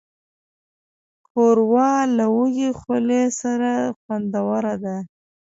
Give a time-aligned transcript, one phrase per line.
[1.27, 4.95] ښوروا له وږې خولې سره خوندوره ده.